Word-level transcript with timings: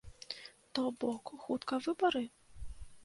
То 0.79 0.83
бок, 1.03 1.23
хутка 1.43 1.79
выбары? 1.89 2.25